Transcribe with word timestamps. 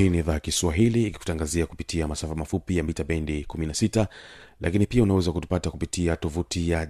hii 0.00 0.08
ni 0.10 0.18
idhaa 0.18 0.40
kiswahili 0.40 1.02
ikikutangazia 1.06 1.66
kupitia 1.66 2.08
masafa 2.08 2.34
mafupi 2.34 2.76
ya 2.76 2.82
mita 2.82 3.04
bendi 3.04 3.46
16 3.48 4.06
lakini 4.60 4.86
pia 4.86 5.02
unaweza 5.02 5.32
kutupata 5.32 5.70
kupitia 5.70 6.16
tovuti 6.16 6.70
ya 6.70 6.88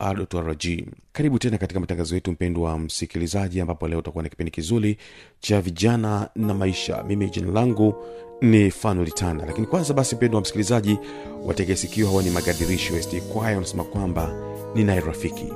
wwwawrrg 0.00 0.64
karibu 1.12 1.38
tena 1.38 1.58
katika 1.58 1.80
matangazo 1.80 2.14
yetu 2.14 2.32
mpendwa 2.32 2.70
wa 2.70 2.78
msikilizaji 2.78 3.60
ambapo 3.60 3.88
leo 3.88 3.98
utakuwa 3.98 4.22
na 4.24 4.28
kipindi 4.30 4.50
kizuri 4.50 4.96
cha 5.40 5.60
vijana 5.60 6.28
na 6.36 6.54
maisha. 6.54 7.02
Mimi 7.02 7.30
jina 7.30 7.52
langu 7.52 7.94
ni 8.40 8.70
fanulitana 8.70 9.46
lakini 9.46 9.66
kwanza 9.66 9.94
basi 9.94 10.16
mpendwa 10.16 10.38
wa 10.38 10.42
msikilizaji 10.42 10.98
wategesikio 11.44 12.06
hawa 12.08 12.22
ni 12.22 12.30
magadirisho 12.30 13.02
st 13.02 13.20
kwaya 13.20 13.54
wanasema 13.56 13.84
kwamba 13.84 14.34
ninaye 14.74 15.00
rafiki 15.00 15.46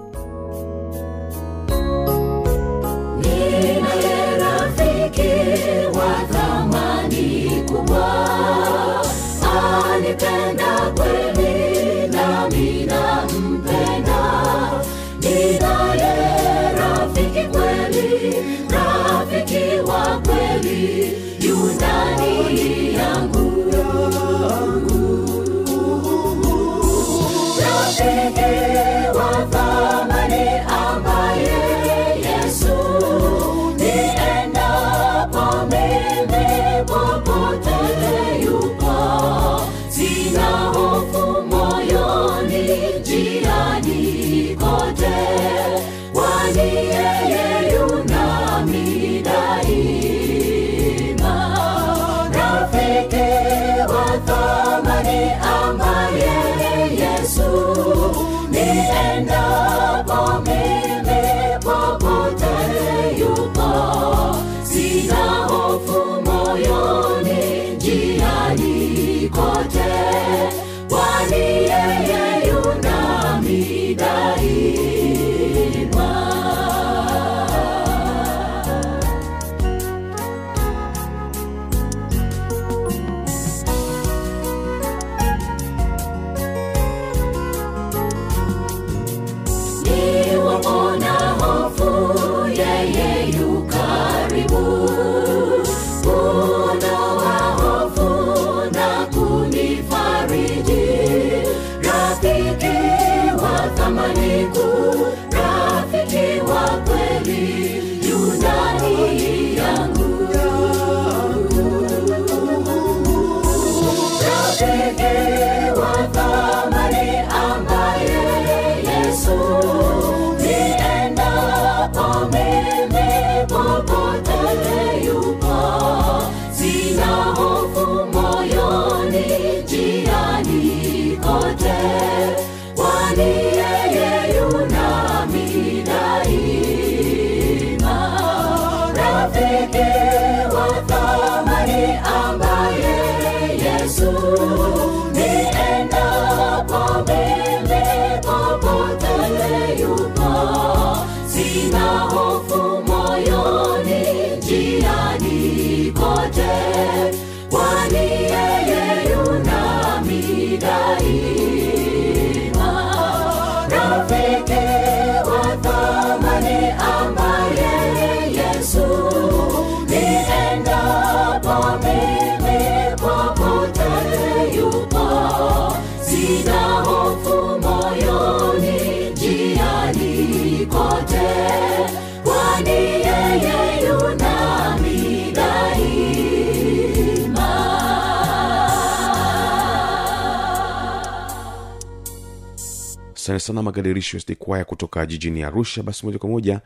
sana 193.29 193.41
sana 193.41 193.63
magadirisho 193.63 194.19
kutoka 194.67 195.07
jijini 195.07 195.43
arusha. 195.43 195.83
Basi 195.83 196.07
moja 196.07 196.19
kwa 196.19 196.29
moja 196.31 196.61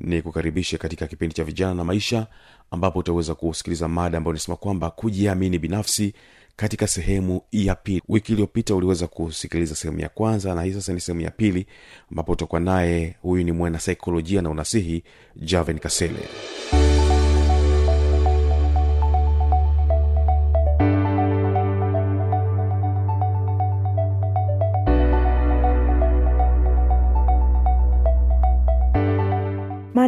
ni 0.00 0.22
kukaribisha 0.22 0.78
katika 0.78 1.06
kipindi 1.06 1.34
cha 1.34 1.44
vijana 1.44 1.74
na 1.74 1.84
maisha 1.84 2.26
ambapo 2.70 2.98
utaweza 2.98 3.34
kusikiliza 3.34 3.88
mada 3.88 4.18
ambayo 4.18 4.34
inasema 4.34 4.56
kwamba 4.56 4.90
kujiamini 4.90 5.58
binafsi 5.58 6.14
katika 6.56 6.86
sehemu 6.86 7.40
ya 7.52 7.74
pili. 7.74 8.02
Wiki 8.08 8.32
iliyopita 8.32 8.74
uliweza 8.74 9.06
kusikiliza 9.06 9.74
sehemu 9.74 10.00
ya 10.00 10.08
kwanza 10.08 10.54
na 10.54 10.62
hii 10.62 10.72
sasa 10.72 10.92
ni 10.92 11.00
sehemu 11.00 11.20
ya 11.20 11.30
pili 11.30 11.66
ambapo 12.10 12.32
utakuwa 12.32 12.60
naye. 12.60 13.16
Huyu 13.22 13.44
ni 13.44 13.52
mwana 13.52 13.80
saikolojia 13.80 14.42
na 14.42 14.50
unasihi 14.50 15.02
javen 15.36 15.78
kasele 15.78 16.20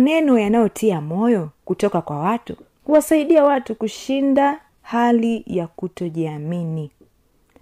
maneno 0.00 0.38
yanayotia 0.38 1.00
moyo 1.00 1.50
kutoka 1.64 2.00
kwa 2.02 2.18
watu 2.18 2.56
huwasaidia 2.84 3.44
watu 3.44 3.74
kushinda 3.74 4.60
hali 4.82 5.44
ya 5.46 5.66
kutojiamini 5.66 6.90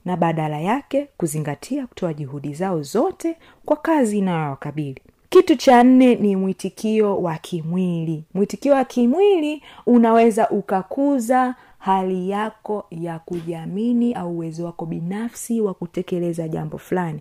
na 0.04 0.16
badala 0.16 0.60
yake 0.60 1.08
kuzingatia 1.16 1.86
kutoa 1.86 2.14
juhudi 2.14 2.54
zao 2.54 2.82
zote 2.82 3.36
kwa 3.64 3.76
kazi 3.76 4.18
inayowakabili. 4.18 5.02
Kitu 5.28 5.56
cha 5.56 5.82
nne 5.84 6.14
ni 6.14 6.36
mwitikio 6.36 7.18
wa 7.18 7.36
kimwili. 7.38 8.24
Mwitikio 8.34 8.74
wa 8.74 8.84
kimwili 8.84 9.62
unaweza 9.86 10.48
ukakuza 10.50 11.54
hali 11.78 12.30
yako 12.30 12.86
ya 12.90 13.18
kujiamini 13.18 14.14
au 14.14 14.30
uwezo 14.36 14.64
wako 14.64 14.86
binafsi 14.86 15.60
wa 15.60 15.74
kutekeleza 15.74 16.48
jambo 16.48 16.78
fulani 16.78 17.20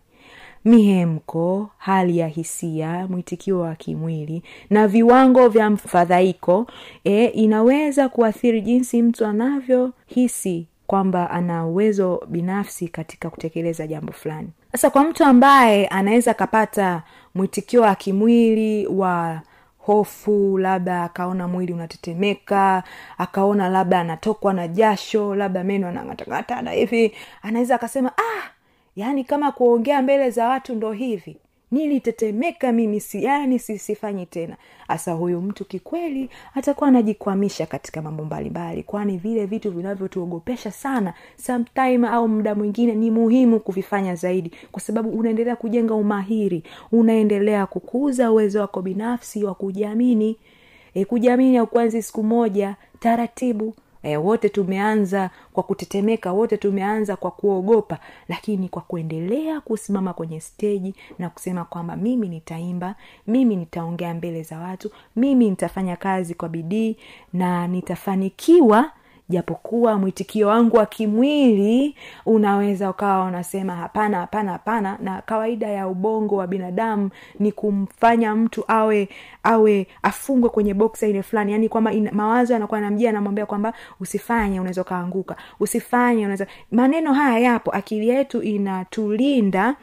mihemko 0.68 1.70
hali 1.78 2.18
ya 2.18 2.28
hisia 2.28 3.08
mwitikio 3.10 3.60
wa 3.60 3.76
kimwili 3.76 4.44
na 4.70 4.88
viwango 4.88 5.50
vya 5.50 5.70
mfadhaiko 5.70 6.68
e, 7.04 7.26
inaweza 7.26 8.10
kuathiri 8.10 8.62
jinsi 8.62 9.02
mtu 9.02 9.26
anavyohisi 9.26 10.68
kwamba 10.88 11.30
ana 11.30 11.66
uwezo 11.66 12.22
binafsi 12.28 12.88
katika 12.88 13.30
kutekeleza 13.30 13.88
jambo 13.88 14.14
fulani. 14.14 14.50
Sasa 14.72 14.90
kwa 14.90 15.04
mtu 15.04 15.24
ambaye 15.24 15.88
anaweza 15.88 16.32
akapata 16.32 17.04
mwitikio 17.36 17.82
wa 17.82 17.96
kimwili 17.96 18.88
wa 18.88 19.42
hofu 19.78 20.58
labda 20.58 21.04
akaona 21.04 21.48
mwili 21.48 21.74
unatetemeka 21.74 22.84
akaona 23.18 23.70
labda 23.70 24.00
anatokwa 24.00 24.54
na 24.54 24.68
jasho 24.68 25.36
labda 25.36 25.64
meno 25.64 25.88
anang'atang'ata 25.88 26.62
na 26.62 26.72
hivi 26.72 27.12
anaweza 27.42 27.76
akasema 27.76 28.12
ah 28.18 28.57
yaani 28.98 29.24
kama 29.24 29.52
kuongea 29.52 30.02
mbele 30.02 30.30
za 30.30 30.48
watu 30.48 30.76
ndo 30.76 30.92
hivi. 30.92 31.38
Nilitetemeka 31.72 32.72
mimi 32.72 33.00
si 33.00 33.24
yani 33.24 33.60
sisifanyi 33.60 34.26
tena. 34.26 34.58
Hasa 34.88 35.12
huyu 35.12 35.42
mtu 35.42 35.66
kikweli 35.66 36.30
atakuwa 36.56 36.88
anajikwamisha 36.90 37.66
katika 37.66 38.02
mambo 38.02 38.26
mbalimbali 38.26 38.84
kwani 38.84 39.18
vile 39.18 39.46
vitu 39.46 39.72
vinavyotuogopesha 39.72 40.72
sana 40.72 41.14
sometime 41.36 42.08
au 42.08 42.28
muda 42.28 42.56
mwingine 42.56 42.96
ni 42.96 43.12
muhimu 43.12 43.60
kuvifanya 43.60 44.16
zaidi 44.16 44.52
kwa 44.72 44.82
sababu 44.82 45.10
unaendelea 45.10 45.56
kujenga 45.56 45.94
umahiri 45.94 46.64
unaendelea 46.92 47.66
kukuza 47.66 48.32
uwezo 48.32 48.60
wako 48.62 48.82
binafsi 48.82 49.44
wa 49.44 49.56
kujiamini. 49.56 50.38
E, 50.94 51.06
kujiamini 51.06 51.58
aukuanzi 51.58 52.02
siku 52.02 52.24
moja 52.24 52.76
taratibu 53.00 53.74
e, 54.04 54.18
wote 54.18 54.50
tumeanza 54.50 55.30
kwa 55.54 55.64
kutetemeka 55.64 56.32
wote 56.34 56.58
tumeanza 56.58 57.16
kwa 57.16 57.32
kuogopa 57.32 58.00
lakini 58.30 58.70
kwa 58.70 58.82
kuendelea 58.82 59.62
kusimama 59.62 60.14
kwenye 60.14 60.40
steji 60.40 60.96
na 61.20 61.30
kusema 61.30 61.66
kwamba 61.66 61.96
mimi 61.96 62.28
nitaimba 62.30 62.96
mimi 63.28 63.56
nitaongea 63.56 64.14
mbele 64.14 64.44
za 64.44 64.60
watu 64.60 64.92
mimi 65.16 65.50
nitafanya 65.50 65.96
kazi 65.96 66.34
kwa 66.34 66.50
bidii 66.50 66.98
na 67.34 67.68
nitafanikiwa 67.68 68.92
japokuwa 69.30 69.98
mwitikio 69.98 70.48
wangu 70.48 70.78
wa 70.78 70.86
kimwili 70.86 71.96
unaweza 72.26 72.90
ukawa 72.90 73.26
unasema 73.26 73.76
hapana 73.76 74.18
hapana 74.20 74.52
hapana 74.52 74.98
na 75.02 75.22
kawaida 75.22 75.68
ya 75.68 75.88
ubongo 75.88 76.36
wa 76.36 76.48
binadamu 76.48 77.10
ni 77.40 77.52
kumfanya 77.52 78.36
mtu 78.36 78.64
awe 78.68 79.10
awe 79.44 79.88
afungwe 80.04 80.50
kwenye 80.50 80.74
boksa 80.74 81.06
aine 81.06 81.24
fulani. 81.24 81.52
Yani 81.52 81.70
kwamba 81.70 81.92
mawazo 82.12 82.54
yanakuwa 82.54 82.82
namjia 82.82 83.10
anamwambia 83.10 83.46
kwamba 83.46 83.74
usifanye 84.00 84.60
unaweza 84.60 84.82
ukaanguka. 84.82 85.36
Usifanye 85.60 86.22
unaweza 86.22 86.48
maneno 86.72 87.14
haya 87.14 87.40
yapo. 87.40 87.72
Akili 87.72 88.10
yetu 88.10 88.42
inatulinda 88.42 89.76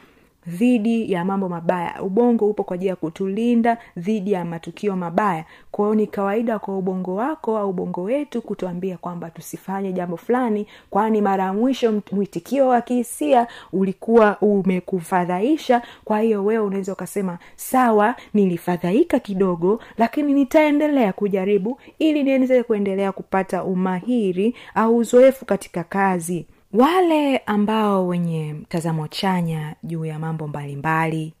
dhidi 0.47 1.11
ya 1.11 1.25
mambo 1.25 1.49
mabaya. 1.49 2.01
Ubongo 2.01 2.47
upo 2.47 2.63
kwa 2.63 2.75
ajili 2.75 2.89
ya 2.89 2.95
kutulinda 2.95 3.77
dhidi 3.97 4.31
ya 4.31 4.45
matukio 4.45 4.95
mabaya. 4.95 5.45
Kwa 5.71 5.95
ni 5.95 6.07
kawaida 6.07 6.59
kwa 6.59 6.77
ubongo 6.77 7.15
wako 7.15 7.57
au 7.57 7.69
ubongo 7.69 8.03
wetu 8.03 8.41
kutuambia 8.41 8.97
kwamba 8.97 9.29
tusifanye 9.29 9.93
jambo 9.93 10.17
fulani 10.17 10.67
kwani 10.89 11.21
mara 11.21 11.43
ya 11.43 11.53
mwisho 11.53 12.01
mwitikio 12.11 12.67
wa 12.67 12.81
kihisia 12.81 13.47
ulikuwa 13.73 14.37
umekufadhaisha. 14.41 15.81
Kwa 16.03 16.19
hiyo 16.19 16.45
wewe 16.45 16.63
unaweza 16.65 16.93
ukasema 16.93 17.37
sawa 17.55 18.15
nilifadhaika 18.33 19.19
kidogo 19.19 19.79
lakini 19.97 20.33
nitaendelea 20.33 21.13
kujaribu 21.13 21.79
ili 21.99 22.23
niweze 22.23 22.63
kuendelea 22.63 23.11
kupata 23.11 23.63
umahiri 23.63 24.55
au 24.75 24.97
uzoefu 24.97 25.45
katika 25.45 25.83
kazi 25.83 26.45
wale 26.75 27.37
ambao 27.37 28.07
wenye 28.07 28.53
mtazamo 28.53 29.07
chanya 29.07 29.75
juu 29.83 30.05
ya 30.05 30.19
mambo 30.19 30.47
mbalimbali 30.47 31.33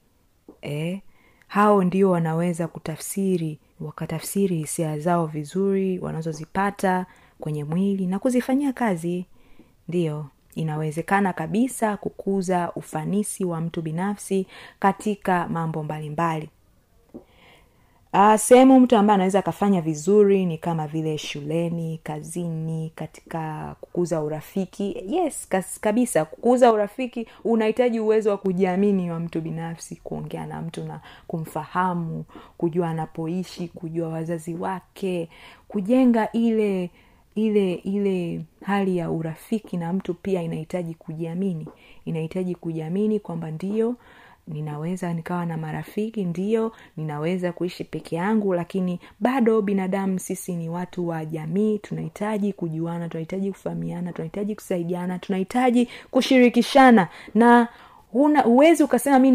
eh, 0.61 1.01
hao 1.47 1.83
ndio 1.83 2.11
wanaweza 2.11 2.67
kutafsiri 2.67 3.59
wakatafsiri 3.79 4.57
hisia 4.57 4.99
zao 4.99 5.25
vizuri 5.25 5.99
wanazozipata 5.99 7.05
kwenye 7.39 7.63
mwili 7.63 8.07
na 8.07 8.19
kuzifanyia 8.19 8.73
kazi. 8.73 9.25
Ndiyo 9.87 10.25
inawezekana 10.55 11.33
kabisa 11.33 11.97
kukuza 11.97 12.71
ufanisi 12.75 13.45
wa 13.45 13.61
mtu 13.61 13.81
binafsi 13.81 14.47
katika 14.79 15.47
mambo 15.47 15.83
mbalimbali 15.83 16.49
Uh, 18.15 18.35
sehemu 18.35 18.79
mtu 18.79 18.97
ambaye 18.97 19.15
anaweza 19.15 19.39
akafanya 19.39 19.81
vizuri 19.81 20.45
ni 20.45 20.57
kama 20.57 20.87
vile 20.87 21.17
shuleni 21.17 21.99
kazini 22.03 22.91
katika 22.95 23.75
kukuza 23.81 24.21
urafiki. 24.21 25.03
Yes 25.07 25.47
kas, 25.47 25.79
kabisa 25.79 26.25
kukuza 26.25 26.71
urafiki 26.73 27.27
unahitaji 27.43 27.99
uwezo 27.99 28.29
wa 28.29 28.37
kujiamini 28.37 29.11
wa 29.11 29.19
mtu 29.19 29.41
binafsi 29.41 29.95
kuongea 29.95 30.45
na 30.45 30.61
mtu 30.61 30.83
na 30.83 30.99
kumfahamu 31.27 32.25
kujua 32.57 32.89
anapoishi 32.89 33.67
kujua 33.67 34.09
wazazi 34.09 34.53
wake 34.53 35.29
kujenga 35.67 36.31
ile 36.31 36.89
ile 37.35 37.73
ile 37.73 38.41
hali 38.63 38.97
ya 38.97 39.11
urafiki 39.11 39.77
na 39.77 39.93
mtu 39.93 40.13
pia 40.13 40.41
inahitaji 40.41 40.93
kujiamini. 40.93 41.67
Inahitaji 42.05 42.55
kujiamini 42.55 43.19
kwamba 43.19 43.51
ndio 43.51 43.95
ninaweza 44.47 45.13
nikawa 45.13 45.45
na 45.45 45.57
marafiki 45.57 46.25
ndio 46.25 46.71
ninaweza 46.97 47.51
kuishi 47.51 47.83
peke 47.83 48.15
yangu 48.15 48.53
lakini 48.53 48.99
bado 49.19 49.61
binadamu 49.61 50.19
sisi 50.19 50.55
ni 50.55 50.69
watu 50.69 51.07
wa 51.07 51.25
jamii 51.25 51.79
tunahitaji 51.79 52.53
kujuana 52.53 53.09
tunahitaji 53.09 53.51
kufahamiana 53.51 54.13
tunahitaji 54.13 54.55
kusaidiana 54.55 55.19
tunahitaji 55.19 55.89
kushirikishana. 56.11 57.07
Na 57.35 57.67
huna 58.11 58.41
huwezi 58.41 58.83
ukasema 58.83 59.19
mi 59.19 59.31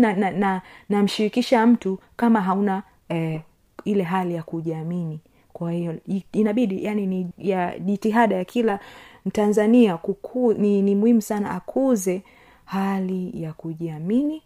namshirikisha 0.89 1.57
na, 1.57 1.63
na, 1.63 1.67
na 1.67 1.73
mtu 1.73 1.99
kama 2.17 2.41
hauna 2.41 2.83
eh, 3.09 3.41
ile 3.85 4.03
hali 4.03 4.35
ya 4.35 4.43
kujiamini. 4.43 5.21
Kwa 5.53 5.73
hiyo 5.73 5.95
inabidi 6.33 6.85
yani 6.85 7.07
ni 7.07 7.31
ya 7.39 7.79
jitihada 7.79 8.37
ya 8.37 8.45
kila 8.45 8.81
mtanzania 9.27 9.97
kuku, 9.97 10.53
ni, 10.55 10.83
ni 10.83 10.95
muhimu 10.95 11.23
sana 11.23 11.51
akuze 11.51 12.23
hali 12.65 13.43
ya 13.43 13.53
kujiamini 13.53 14.43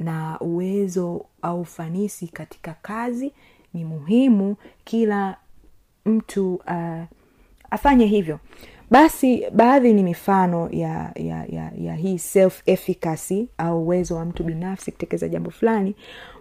na 0.00 0.40
uwezo 0.40 1.26
au 1.42 1.60
ufanisi 1.60 2.28
katika 2.28 2.74
kazi 2.82 3.32
ni 3.74 3.84
muhimu 3.84 4.56
kila 4.84 5.36
mtu 6.04 6.54
uh, 6.54 7.02
afanye 7.70 8.06
hivyo. 8.06 8.38
Basi 8.90 9.44
baadhi 9.52 9.92
ni 9.92 10.02
mifano 10.02 10.68
ya 10.72 11.12
ya 11.14 11.44
ya, 11.48 11.72
ya 11.78 11.94
hii 11.94 12.18
self 12.18 12.62
efficacy 12.66 13.48
au 13.58 13.82
uwezo 13.82 14.16
wa 14.16 14.24
mtu 14.24 14.44
binafsi 14.44 14.92
kutekeleza 14.92 15.28
jambo 15.28 15.50
fulani. 15.50 15.96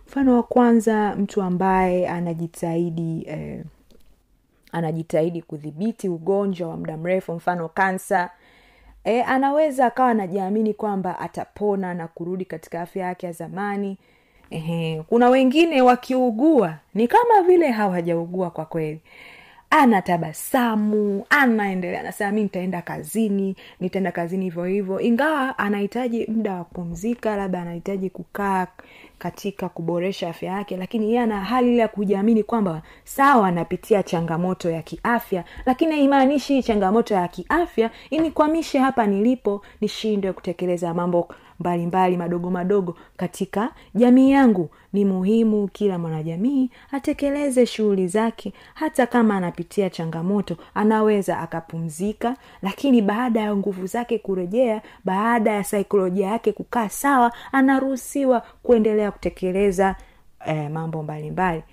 Mfano 0.08 0.36
wa 0.36 0.44
kwanza 0.44 1.16
mtu 1.16 1.42
ambaye 1.42 2.08
anajitahidi 2.08 3.24
eh, 3.28 3.64
anajitahidi 4.72 5.42
kudhibiti 5.42 6.10
ugonjwa 6.10 6.70
wa 6.70 6.78
muda 6.78 6.98
mrefu 6.98 7.34
mfano 7.34 7.70
kansa 7.70 8.30
e, 9.10 9.22
anaweza 9.22 9.86
akawa 9.86 10.10
anajiamini 10.10 10.74
kwamba 10.74 11.20
atapona 11.20 11.94
na 11.94 12.08
kurudi 12.08 12.46
katika 12.46 12.82
afya 12.82 13.06
yake 13.06 13.26
ya 13.26 13.32
zamani. 13.32 13.98
Ehe, 14.50 15.04
kuna 15.10 15.30
wengine 15.30 15.82
wakiugua. 15.82 16.74
Ni 16.94 17.08
kama 17.08 17.42
vile 17.42 17.72
hawajaugua 17.72 18.50
kwa 18.50 18.66
kweli 18.66 19.00
anatabasamu 19.70 21.26
anaendelea 21.30 22.00
anasema 22.00 22.32
mi 22.32 22.44
nitaenda 22.44 22.82
kazini 22.82 23.56
nitaenda 23.80 24.12
kazini 24.12 24.44
hivyo 24.46 24.64
hivyo. 24.66 25.00
Ingawa 25.00 25.58
anahitaji 25.60 26.26
muda 26.28 26.54
wa 26.54 26.64
kupumzika 26.64 27.36
labda 27.36 27.62
anahitaji 27.62 28.10
kukaa 28.10 28.68
katika 29.18 29.70
kuboresha 29.70 30.30
afya 30.30 30.52
yake 30.52 30.78
lakini 30.78 31.06
yeye 31.06 31.20
ana 31.20 31.42
hali 31.42 31.68
ile 31.68 31.78
ya 31.78 31.88
kujiamini 31.88 32.44
kwamba 32.44 32.82
sawa 33.04 33.48
anapitia 33.48 34.04
changamoto 34.04 34.70
ya 34.70 34.82
kiafya 34.82 35.44
lakini 35.66 35.92
haimaanishi 35.92 36.64
changamoto 36.64 37.14
ya 37.14 37.28
kiafya 37.28 37.90
inikwamishe 38.10 38.80
hapa 38.80 39.06
nilipo 39.08 39.62
nishindwe 39.82 40.34
kutekeleza 40.34 40.94
mambo 40.94 41.28
mbalimbali 41.60 42.18
madogo 42.18 42.50
madogo 42.52 42.98
katika 43.18 43.70
jamii 43.96 44.32
yangu. 44.32 44.70
Ni 44.94 45.06
muhimu 45.06 45.68
kila 45.68 46.00
mwanajamii 46.00 46.70
atekeleze 46.92 47.66
shughuli 47.66 48.08
zake 48.08 48.54
hata 48.74 49.08
kama 49.08 49.36
anapitia 49.38 49.90
changamoto 49.90 50.58
anaweza 50.74 51.40
akapumzika 51.40 52.36
lakini 52.62 53.02
baada 53.02 53.40
ya 53.42 53.56
nguvu 53.56 53.86
zake 53.88 54.18
kurejea 54.20 54.82
baada 55.06 55.52
ya 55.52 55.64
saikolojia 55.64 56.28
yake 56.28 56.52
kukaa 56.52 56.90
sawa 56.90 57.32
anaruhusiwa 57.52 58.42
kuendelea 58.64 59.12
kutekeleza 59.12 59.96
eh, 60.46 60.72
mambo 60.72 61.04
mbalimbali 61.04 61.64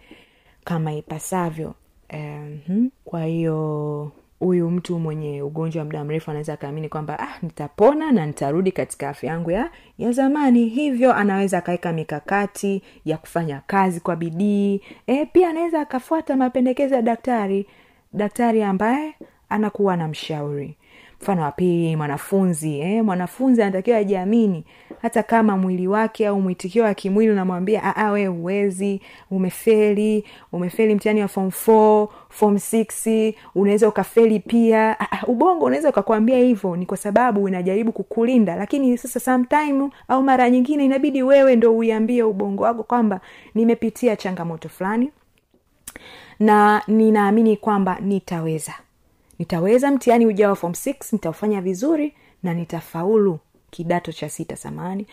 kama 0.64 0.93
ipasavyo. 0.93 1.75
Eh, 2.09 2.59
kwa 3.05 3.25
hiyo 3.25 4.12
huyu 4.40 4.71
mtu 4.71 4.99
mwenye 4.99 5.43
ugonjwa 5.43 5.81
wa 5.81 5.85
muda 5.85 6.05
mrefu 6.05 6.31
anaweza 6.31 6.52
akaamini 6.52 6.88
kwamba 6.88 7.19
ah, 7.19 7.38
nitapona 7.43 8.12
na 8.12 8.26
nitarudi 8.26 8.73
katika 8.73 9.09
afya 9.09 9.31
yangu 9.31 9.50
ya, 9.50 9.71
ya 9.99 10.12
zamani. 10.12 10.69
Hivyo 10.69 11.14
anaweza 11.14 11.59
akaweka 11.59 11.93
mikakati 11.93 12.83
ya 13.05 13.19
kufanya 13.19 13.62
kazi 13.66 14.00
kwa 14.00 14.16
bidii. 14.16 14.81
E, 15.07 15.26
pia 15.26 15.49
anaweza 15.50 15.81
akafuata 15.81 16.37
mapendekezo 16.37 16.95
ya 16.95 17.02
daktari. 17.02 17.66
Daktari 18.12 18.62
ambaye 18.62 19.14
anakuwa 19.49 19.97
na 19.97 20.09
mshauri 20.09 20.76
mfano 21.23 21.42
wa 21.42 21.52
pili 21.52 21.96
mwanafunzi 21.96 22.80
eh, 22.80 23.04
mwanafunzi 23.04 23.62
anatakiwa 23.62 23.96
ajiamini. 23.99 24.64
Hata 25.02 25.23
kama 25.23 25.56
mwili 25.56 25.88
wake 25.88 26.26
au 26.26 26.40
mwitikio 26.40 26.85
wa 26.85 26.94
kimwili 26.94 27.30
unamwambia 27.32 27.96
"Ah, 27.96 28.11
we 28.11 28.26
huwezi 28.26 29.00
umefeli 29.30 30.25
umefeli 30.52 30.94
mtihani 30.94 31.20
wa 31.23 31.28
form 31.28 31.49
4 31.49 32.08
form 32.28 32.54
6 32.56 33.35
unaweza 33.54 33.88
ukafeli 33.88 34.40
pia. 34.40 35.00
Ah, 35.00 35.06
ah, 35.12 35.26
ubongo 35.26 35.64
unaweza 35.64 35.88
ukakwambia 35.88 36.38
hivyo 36.38 36.76
ni 36.76 36.87
kwa 36.87 36.96
sababu 36.96 37.42
unajaribu 37.42 37.92
kukulinda. 37.92 38.56
Lakini 38.56 38.99
sasa 38.99 39.20
sometime 39.20 39.90
au 40.08 40.23
mara 40.23 40.50
nyingine 40.50 40.85
inabidi 40.85 41.23
wewe 41.23 41.56
ndo 41.56 41.76
uiambie 41.76 42.23
ubongo 42.23 42.62
wako 42.62 42.82
kwamba 42.82 43.20
nimepitia 43.54 44.16
changamoto 44.16 44.68
fulani 44.68 45.11
na 46.40 46.82
ninaamini 46.88 47.56
kwamba 47.56 47.99
nitaweza 48.00 48.73
nitaweza 49.38 49.90
mtihani 49.90 50.26
ujao 50.26 50.55
form 50.55 50.75
six 50.75 51.12
nitaufanya 51.12 51.61
vizuri 51.61 52.14
na 52.43 52.55
nitafaulu 52.55 53.38
kidato 53.71 54.12
cha 54.12 54.28
sita 54.28 54.57
samani 54.57 55.07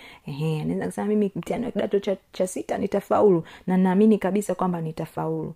naweza 0.65 0.85
kusema 0.85 1.07
mimi 1.07 1.31
mtihani 1.35 1.65
wa 1.65 1.71
kidato 1.71 1.99
cha, 1.99 2.17
cha 2.31 2.47
sita 2.47 2.77
nitafaulu 2.77 3.43
na 3.67 3.77
naamini 3.77 4.17
kabisa 4.17 4.55
kwamba 4.55 4.81
nitafaulu. 4.81 5.53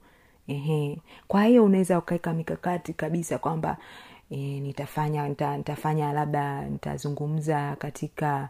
Ehe 0.48 0.98
kwa 1.28 1.44
hiyo 1.44 1.66
unaweza 1.66 1.98
ukaweka 2.00 2.34
mikakati 2.34 2.94
kabisa 2.94 3.38
kwamba 3.38 3.78
e, 4.32 4.36
nitafanya 4.60 5.28
nita, 5.30 5.58
nitafanya 5.58 6.14
labda 6.14 6.62
nitazungumza 6.66 7.76
katika 7.80 8.50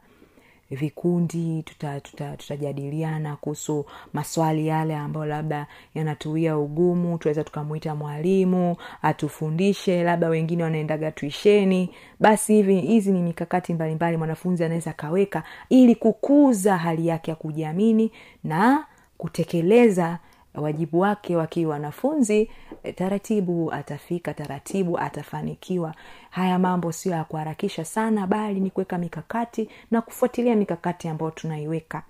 vikundi 0.71 1.63
tutajadiliana 1.63 3.19
tuta, 3.19 3.36
tuta 3.36 3.36
kuhusu 3.41 3.86
maswali 4.13 4.67
yale 4.67 4.95
ambayo 4.95 5.25
labda 5.25 5.67
yanatuia 5.95 6.57
ugumu 6.57 7.17
tunaweza 7.17 7.43
tukamwita 7.43 7.95
mwalimu 7.95 8.75
atufundishe 9.01 10.03
labda 10.03 10.29
wengine 10.29 10.63
wanaendaga 10.63 11.12
tuisheni. 11.12 11.89
Basi 12.19 12.53
hivi 12.53 12.79
hizi 12.81 13.12
ni 13.12 13.21
mikakati 13.21 13.74
mbalimbali 13.74 14.17
mwanafunzi 14.17 14.63
anaweza 14.63 14.91
akaweka 14.91 15.43
ili 15.69 15.95
kukuza 15.95 16.77
hali 16.77 17.07
yake 17.07 17.31
ya 17.31 17.36
kujiamini 17.36 18.12
na 18.43 18.86
kutekeleza 19.17 20.19
wajibu 20.61 20.99
wake 20.99 21.35
wakiwa 21.35 21.71
wanafunzi 21.73 22.49
eh, 22.83 22.95
taratibu 22.95 23.73
atafika 23.73 24.33
taratibu 24.33 24.99
atafanikiwa. 24.99 25.93
Haya 26.29 26.59
mambo 26.59 26.91
sio 26.91 27.11
ya 27.11 27.23
kuharakisha 27.23 27.85
sana 27.85 28.27
bali 28.27 28.59
ni 28.59 28.69
kuweka 28.69 28.97
mikakati 28.97 29.69
na 29.91 30.01
kufuatilia 30.01 30.55
mikakati 30.55 31.07
ambayo 31.07 31.31
tunaiweka. 31.31 32.03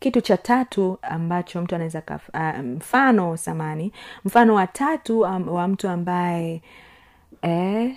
Kitu 0.00 0.20
cha 0.20 0.36
tatu 0.36 0.98
ambacho 1.02 1.62
mtu 1.62 1.74
anaweza 1.74 2.02
ah, 2.32 2.62
mfano 2.62 3.36
samani 3.36 3.92
mfano 4.24 4.54
wa 4.54 4.66
tatu 4.66 5.20
um, 5.20 5.48
wa 5.48 5.68
mtu 5.68 5.88
ambaye 5.88 6.62
eh, 7.42 7.96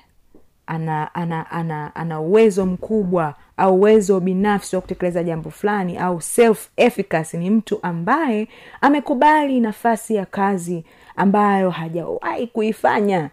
ana 0.68 1.16
ana 1.16 1.52
ana 1.52 1.96
ana 1.96 2.20
uwezo 2.20 2.66
mkubwa 2.66 3.36
au 3.62 3.76
uwezo 3.76 4.20
binafsi 4.20 4.76
wa 4.76 4.82
kutekeleza 4.82 5.24
jambo 5.24 5.50
fulani 5.50 5.98
au 5.98 6.22
self 6.22 6.70
efficacy 6.78 7.38
ni 7.38 7.50
mtu 7.50 7.80
ambaye 7.82 8.48
amekubali 8.82 9.60
nafasi 9.60 10.16
ya 10.16 10.26
kazi 10.26 10.86
ambayo 11.16 11.70
hajawahi 11.70 12.48
kuifanya 12.48 13.30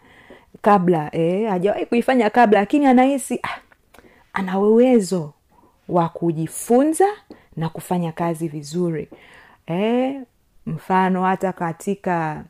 kabla 0.62 1.14
eh, 1.16 1.48
hajawahi 1.50 1.86
kuifanya 1.86 2.30
kabla 2.30 2.60
lakini 2.60 2.86
anahisi 2.86 3.40
ah, 3.42 3.58
ana 4.32 4.58
uwezo 4.58 5.32
wa 5.88 6.08
kujifunza 6.08 7.06
na 7.56 7.68
kufanya 7.68 8.12
kazi 8.12 8.48
vizuri. 8.48 9.08
Eh, 9.66 10.20
mfano 10.66 11.22
hata 11.22 11.52
katika 11.52 12.44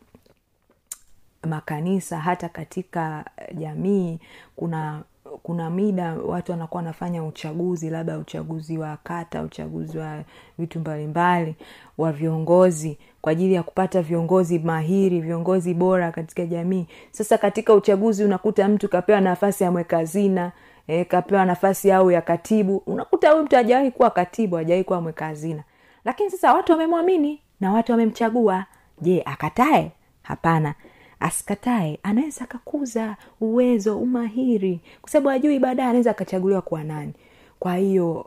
makanisa 1.43 2.19
hata 2.21 2.49
katika 2.49 3.25
jamii 3.55 4.19
kuna 4.57 5.03
kuna 5.43 5.71
mida 5.71 6.15
watu 6.15 6.53
wanakuwa 6.53 6.79
wanafanya 6.79 7.25
uchaguzi 7.25 7.91
labda 7.91 8.19
uchaguzi 8.19 8.79
wa 8.79 8.97
kata 9.05 9.43
uchaguzi 9.43 9.99
wa 9.99 10.23
vitu 10.59 10.81
mbalimbali 10.81 11.55
wa 11.99 12.13
viongozi 12.13 12.99
kwa 13.21 13.33
ajili 13.33 13.55
ya 13.55 13.63
kupata 13.63 14.03
viongozi 14.03 14.59
mahiri 14.59 15.21
viongozi 15.21 15.75
bora 15.75 16.13
katika 16.13 16.47
jamii. 16.47 16.87
Sasa 17.11 17.39
katika 17.39 17.75
uchaguzi 17.75 18.25
unakuta 18.25 18.69
mtu 18.69 18.89
kapewa 18.89 19.21
nafasi 19.21 19.65
ya 19.65 19.71
mwekazina 19.71 20.53
e, 20.87 21.05
kapewa 21.05 21.45
nafasi 21.45 21.93
au 21.93 22.11
ya 22.11 22.21
katibu 22.23 22.77
unakuta 22.87 23.31
huyu 23.31 23.45
mtu 23.45 23.57
hajawahi 23.57 23.91
kuwa 23.91 24.11
katibu 24.11 24.57
hajawahi 24.57 24.85
kuwa 24.85 25.01
mweka 25.01 25.25
hazina 25.25 25.63
lakini 26.05 26.31
sasa 26.31 26.55
watu 26.55 26.73
wamemwamini 26.73 27.41
na 27.61 27.73
watu 27.73 27.93
wamemchagua. 27.93 28.65
Je 29.01 29.23
akatae? 29.27 29.93
Hapana 30.23 30.75
asikatae 31.21 31.99
anaweza 32.03 32.45
akakuza 32.45 33.17
uwezo 33.41 33.99
umahiri 33.99 34.81
kwa 35.01 35.11
sababu 35.11 35.31
ajui 35.31 35.59
baadaye 35.59 35.89
anaweza 35.89 36.11
akachaguliwa 36.11 36.63
kuwa 36.63 36.85
nani. 36.85 37.13
Kwa 37.59 37.77
hiyo 37.77 38.27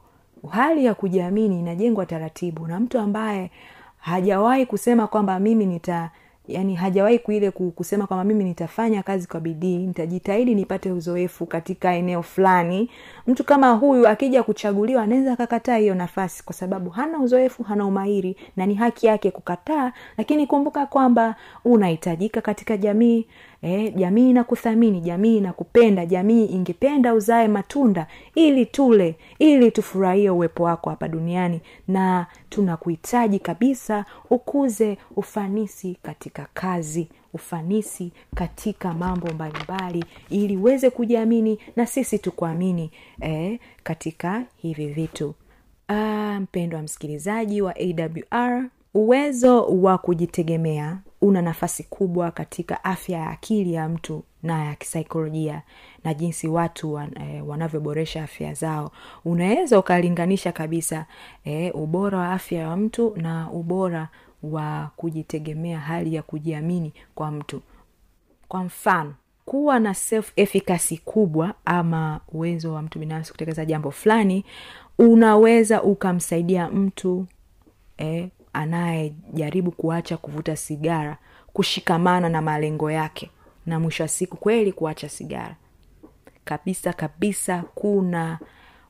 hali 0.50 0.86
ya 0.86 0.94
kujiamini 0.94 1.60
inajengwa 1.60 2.06
taratibu 2.06 2.68
na 2.68 2.80
mtu 2.80 3.00
ambaye 3.00 3.52
hajawahi 4.00 4.66
kusema 4.66 5.08
kwamba 5.08 5.40
mimi 5.40 5.66
nita 5.66 6.10
yani 6.48 6.76
hajawahi 6.76 7.20
kuile 7.20 7.52
kusema 7.52 8.08
kwamba 8.08 8.24
mimi 8.24 8.44
nitafanya 8.44 9.04
kazi 9.04 9.28
kwa 9.28 9.40
bidii 9.40 9.78
nitajitahidi 9.78 10.56
nipate 10.56 10.92
uzoefu 10.92 11.46
katika 11.46 11.94
eneo 11.94 12.24
fulani. 12.24 12.90
Mtu 13.28 13.44
kama 13.44 13.72
huyu 13.72 14.08
akija 14.08 14.44
kuchaguliwa 14.44 15.04
anaweza 15.04 15.34
akakataa 15.34 15.78
hiyo 15.78 15.96
nafasi 15.96 16.44
kwa 16.46 16.54
sababu 16.54 16.90
hana 16.90 17.20
uzoefu 17.20 17.64
hana 17.64 17.86
umahiri 17.86 18.36
na 18.58 18.66
ni 18.66 18.76
haki 18.76 19.08
yake 19.08 19.32
kukataa. 19.32 19.92
Lakini 20.18 20.48
kumbuka 20.48 20.86
kwamba 20.86 21.36
unahitajika 21.66 22.42
katika 22.42 22.78
jamii 22.78 23.28
eh, 23.62 23.94
jamii 23.96 24.30
inakuthamini 24.30 25.02
jamii 25.02 25.38
inakupenda 25.38 26.06
jamii 26.06 26.46
ingependa 26.46 27.14
uzae 27.14 27.48
matunda 27.48 28.08
ili 28.36 28.66
tule 28.66 29.16
ili 29.40 29.72
tufurahie 29.72 30.30
uwepo 30.30 30.64
wako 30.64 30.90
hapa 30.90 31.08
duniani. 31.08 31.62
Na 31.88 32.26
tunakuhitaji 32.50 33.40
kabisa 33.40 34.06
ukuze 34.30 34.98
ufanisi 35.16 35.98
katika 36.04 36.48
kazi 36.54 37.08
ufanisi 37.34 38.12
katika 38.36 38.94
mambo 38.94 39.28
mbalimbali 39.34 40.06
ili 40.30 40.58
uweze 40.58 40.90
kujiamini 40.90 41.60
na 41.76 41.86
sisi 41.86 42.20
tukuamini 42.20 42.92
eh, 43.22 43.60
katika 43.84 44.44
hivi 44.58 44.88
vitu. 44.88 45.34
Ah, 45.88 46.40
mpendwa 46.42 46.82
msikilizaji 46.82 47.62
wa 47.62 47.76
awr 47.76 48.66
uwezo 48.94 49.66
wa 49.66 49.98
kujitegemea 49.98 50.98
una 51.22 51.42
nafasi 51.42 51.84
kubwa 51.84 52.32
katika 52.32 52.84
afya 52.84 53.20
ya 53.20 53.30
akili 53.30 53.74
ya 53.74 53.90
mtu 53.90 54.24
na 54.44 54.66
ya 54.66 54.76
kisaikolojia 54.76 55.62
na 56.04 56.14
jinsi 56.14 56.48
watu 56.48 56.94
wan, 56.94 57.12
e, 57.22 57.42
wanavyoboresha 57.42 58.24
afya 58.24 58.54
zao. 58.54 58.92
Unaweza 59.26 59.80
ukalinganisha 59.80 60.52
kabisa 60.52 61.06
e, 61.46 61.72
ubora 61.72 62.18
wa 62.18 62.32
afya 62.32 62.60
ya 62.60 62.76
mtu 62.78 63.14
na 63.18 63.52
ubora 63.52 64.10
wa 64.44 64.92
kujitegemea 64.96 65.80
hali 65.80 66.16
ya 66.16 66.22
kujiamini 66.22 66.94
kwa 67.16 67.32
mtu. 67.32 67.62
Kwa 68.48 68.64
mfano 68.64 69.14
kuwa 69.46 69.80
na 69.80 69.94
self 69.94 70.32
efficacy 70.36 70.98
kubwa 70.98 71.54
ama 71.66 72.20
uwezo 72.32 72.74
wa 72.74 72.82
mtu 72.82 73.00
binafsi 73.00 73.32
kutekeleza 73.32 73.66
jambo 73.66 73.92
fulani 73.92 74.46
unaweza 75.00 75.84
ukamsaidia 75.84 76.68
mtu 76.70 77.26
eh, 77.98 78.28
anayejaribu 78.54 79.72
kuacha 79.72 80.18
kuvuta 80.18 80.56
sigara 80.56 81.18
kushikamana 81.54 82.30
na 82.30 82.42
malengo 82.42 82.92
yake 82.92 83.32
na 83.66 83.80
mwisho 83.80 84.04
wa 84.04 84.10
siku 84.10 84.38
kweli 84.38 84.72
kuacha 84.72 85.10
sigara. 85.10 85.56
Kabisa 86.46 86.94
kabisa 86.94 87.64
kuna 87.76 88.40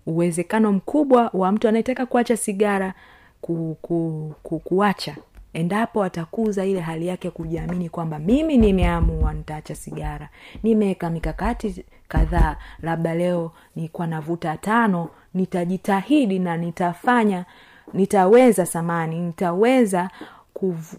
uwezekano 0.05 0.71
mkubwa 0.71 1.29
wa 1.33 1.51
mtu 1.51 1.67
anayetaka 1.67 2.05
kuacha 2.05 2.37
sigara 2.37 2.93
ku, 3.41 3.77
ku, 3.81 4.33
ku, 4.43 4.59
kuacha. 4.59 5.15
Endapo 5.53 6.03
atakuza 6.03 6.65
ile 6.65 6.79
hali 6.79 7.07
yake 7.07 7.27
ya 7.27 7.31
kujiamini 7.31 7.89
kwamba 7.89 8.19
mimi 8.19 8.57
nimeamua 8.57 9.33
nitaacha 9.33 9.75
sigara 9.75 10.29
nimeweka 10.63 11.09
mikakati 11.09 11.85
kadhaa 12.07 12.57
labda 12.81 13.15
leo 13.15 13.51
nilikuwa 13.75 14.07
navuta 14.07 14.57
tano 14.57 15.09
nitajitahidi 15.33 16.39
na 16.39 16.57
nitafanya 16.57 17.45
nitaweza 17.93 18.65
samani 18.65 19.19
nitaweza 19.19 20.09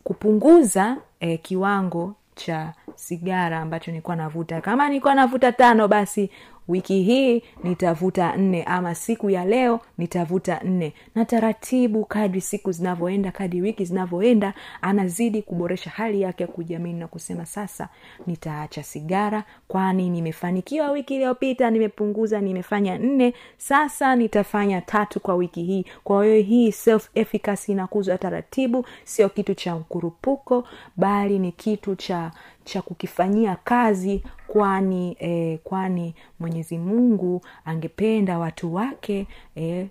kupunguza 0.05 0.97
eh, 1.21 1.39
kiwango 1.43 2.15
cha 2.35 2.73
sigara 2.95 3.61
ambacho 3.61 3.91
nilikuwa 3.91 4.17
navuta. 4.17 4.61
Kama 4.61 4.89
nilikuwa 4.89 5.15
navuta 5.15 5.53
tano 5.53 5.89
basi 5.89 6.31
wiki 6.69 7.03
hii 7.03 7.43
nitavuta 7.65 8.37
nne 8.37 8.63
ama 8.63 8.95
siku 8.95 9.31
ya 9.31 9.45
leo 9.45 9.81
nitavuta 9.99 10.61
nne. 10.65 10.93
Na 11.15 11.25
taratibu 11.25 12.05
kadri 12.05 12.41
siku 12.41 12.73
zinavyoenda 12.73 13.31
kadri 13.33 13.61
wiki 13.61 13.85
zinavyoenda 13.85 14.55
anazidi 14.83 15.43
kuboresha 15.43 15.91
hali 15.91 16.21
yake 16.21 16.43
ya 16.43 16.49
kujiamini 16.49 16.99
na 16.99 17.07
kusema 17.07 17.47
sasa 17.47 17.89
nitaacha 18.27 18.83
sigara 18.83 19.45
kwani 19.69 20.11
nimefanikiwa 20.11 20.91
wiki 20.91 21.15
iliyopita 21.15 21.71
nimepunguza 21.71 22.41
nimefanya 22.41 22.99
nne 22.99 23.35
sasa 23.59 24.17
nitafanya 24.17 24.81
tatu 24.81 25.21
kwa 25.21 25.35
wiki 25.35 25.63
hii. 25.63 25.85
Kwa 26.05 26.25
hiyo 26.25 26.43
hii 26.43 26.73
self 26.73 27.09
efficacy 27.15 27.73
inakuzwa 27.73 28.19
taratibu 28.19 28.87
sio 29.05 29.29
kitu 29.29 29.55
cha 29.55 29.75
mkurupuko 29.77 30.65
bali 30.97 31.39
ni 31.39 31.53
kitu 31.53 31.95
cha 31.97 32.31
cha 32.65 32.83
kukifanyia 32.83 33.57
kazi 33.57 34.23
kwani 34.47 35.17
eh, 35.19 35.59
kwani 35.65 36.15
mwenyezi 36.41 36.79
mungu 36.79 37.41
angependa 37.65 38.39
watu 38.39 38.75
wake 38.75 39.27
eh, 39.55 39.87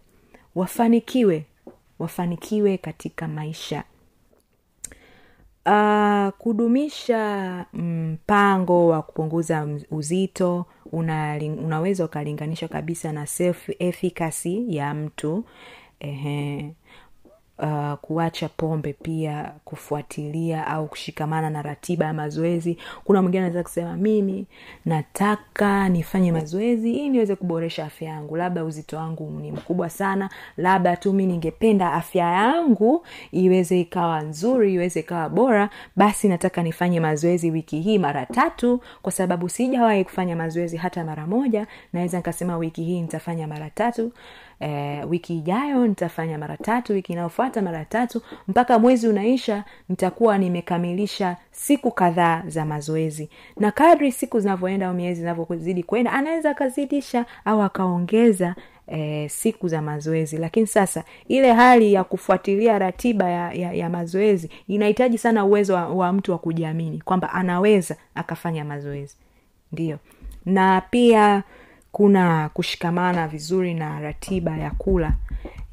wafanikiwe 0.55 1.45
wafanikiwe 1.99 2.77
katika 2.77 3.27
maisha 3.27 3.83
uh, 5.65 6.29
kudumisha 6.37 7.65
mpango 7.73 8.87
wa 8.87 9.01
kupunguza 9.01 9.67
uzito 9.91 10.65
una, 10.91 11.39
unaweza 11.63 12.05
ukalinganishwa 12.05 12.67
kabisa 12.67 13.11
na 13.13 13.27
self 13.27 13.69
efficacy 13.79 14.75
ya 14.75 14.93
mtu 14.93 15.43
Ehe. 15.99 16.73
Uh, 17.61 17.93
kuacha 17.93 18.49
pombe 18.49 18.93
pia 18.93 19.51
kufuatilia 19.65 20.67
au 20.67 20.87
kushikamana 20.87 21.49
na 21.49 21.61
ratiba 21.61 22.05
ya 22.05 22.13
mazoezi. 22.13 22.77
Kuna 23.03 23.21
mwingine 23.21 23.39
anaweza 23.43 23.63
kusema 23.63 23.95
mimi 23.97 24.45
nataka 24.85 25.89
nifanye 25.89 26.31
mazoezi 26.31 26.91
ili 26.93 27.09
niweze 27.09 27.35
kuboresha 27.35 27.85
afya 27.85 28.09
yangu. 28.09 28.35
Labda 28.37 28.63
uzito 28.63 28.97
wangu 28.97 29.39
ni 29.41 29.51
mkubwa 29.51 29.89
sana. 29.89 30.29
Labda 30.57 30.97
tu 30.97 31.13
mi 31.13 31.25
ningependa 31.25 31.93
afya 31.93 32.25
yangu 32.31 33.05
iweze 33.31 33.79
ikawa 33.79 34.21
nzuri 34.21 34.73
iweze 34.73 34.99
ikawa 34.99 35.29
bora 35.29 35.69
basi 35.95 36.27
nataka 36.27 36.63
nifanye 36.63 36.99
mazoezi 36.99 37.51
wiki 37.51 37.81
hii 37.81 37.97
mara 37.97 38.25
tatu 38.25 38.81
kwa 39.01 39.11
sababu 39.11 39.49
sijawahi 39.49 40.03
kufanya 40.03 40.35
mazoezi 40.35 40.77
hata 40.77 41.03
mara 41.03 41.27
moja. 41.27 41.67
Naweza 41.93 42.17
nikasema 42.17 42.57
wiki 42.57 42.83
hii 42.83 43.01
nitafanya 43.01 43.47
mara 43.47 43.69
tatu 43.69 44.11
eh, 44.61 45.09
wiki 45.09 45.37
ijayo 45.37 45.87
nitafanya 45.87 46.37
mara 46.37 46.57
tatu 46.57 46.93
wiki 46.93 47.11
inayofuata 47.13 47.61
mara 47.61 47.85
tatu. 47.85 48.21
Mpaka 48.47 48.79
mwezi 48.79 49.07
unaisha 49.07 49.63
nitakuwa 49.89 50.37
nimekamilisha 50.37 51.37
siku 51.51 51.91
kadhaa 51.91 52.43
za 52.47 52.65
mazoezi. 52.65 53.29
Na 53.57 53.71
kadri 53.71 54.11
siku 54.11 54.39
zinavyoenda 54.39 54.87
au 54.87 54.93
miezi 54.93 55.19
zinavyozidi 55.21 55.83
kwenda 55.83 56.11
anaweza 56.13 56.49
akazidisha 56.49 57.25
au 57.45 57.61
akaongeza 57.61 58.55
E, 58.87 59.29
siku 59.29 59.67
za 59.67 59.81
mazoezi. 59.81 60.37
Lakini 60.37 60.67
sasa 60.67 61.03
ile 61.27 61.53
hali 61.53 61.93
ya 61.93 62.03
kufuatilia 62.03 62.79
ratiba 62.79 63.29
ya, 63.29 63.53
ya, 63.53 63.73
ya 63.73 63.89
mazoezi 63.89 64.49
inahitaji 64.67 65.17
sana 65.17 65.45
uwezo 65.45 65.73
wa, 65.73 65.87
wa 65.87 66.13
mtu 66.13 66.31
wa 66.31 66.37
kujiamini 66.37 67.01
kwamba 67.01 67.33
anaweza 67.33 67.95
akafanya 68.15 68.65
mazoezi. 68.65 69.15
Ndio 69.71 69.97
na 70.45 70.81
pia 70.89 71.43
kuna 71.91 72.49
kushikamana 72.49 73.27
vizuri 73.27 73.73
na 73.73 73.99
ratiba 73.99 74.57
ya 74.57 74.71
kula 74.71 75.13